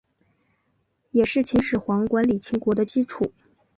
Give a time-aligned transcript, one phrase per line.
[1.11, 3.31] 也是秦始皇管理秦国的基础。